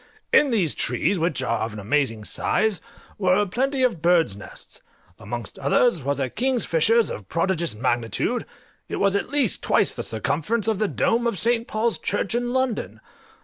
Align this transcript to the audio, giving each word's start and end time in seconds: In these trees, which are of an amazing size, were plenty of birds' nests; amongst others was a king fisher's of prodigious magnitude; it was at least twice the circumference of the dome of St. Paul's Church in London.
In 0.33 0.49
these 0.49 0.73
trees, 0.73 1.19
which 1.19 1.43
are 1.43 1.59
of 1.59 1.73
an 1.73 1.79
amazing 1.79 2.23
size, 2.25 2.81
were 3.19 3.45
plenty 3.45 3.83
of 3.83 4.01
birds' 4.01 4.35
nests; 4.35 4.81
amongst 5.19 5.59
others 5.59 6.01
was 6.01 6.19
a 6.19 6.27
king 6.27 6.57
fisher's 6.57 7.11
of 7.11 7.29
prodigious 7.29 7.75
magnitude; 7.75 8.47
it 8.89 8.95
was 8.95 9.15
at 9.15 9.29
least 9.29 9.61
twice 9.61 9.93
the 9.93 10.01
circumference 10.01 10.67
of 10.67 10.79
the 10.79 10.87
dome 10.87 11.27
of 11.27 11.37
St. 11.37 11.67
Paul's 11.67 11.99
Church 11.99 12.33
in 12.33 12.51
London. 12.51 12.99